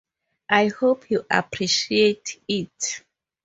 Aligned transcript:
I 0.49 0.69
hope 0.69 1.11
you 1.11 1.27
appreciate 1.29 2.41
it. 2.47 3.03